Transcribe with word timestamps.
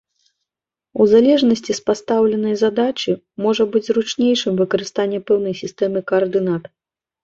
У 1.03 1.05
залежнасці 1.11 1.71
з 1.81 1.83
пастаўленай 1.91 2.55
задачы, 2.63 3.11
можа 3.49 3.63
быць 3.77 3.85
зручнейшым 3.91 4.53
выкарыстанне 4.65 5.25
пэўнай 5.33 5.53
сістэмы 5.65 5.99
каардынат. 6.13 6.63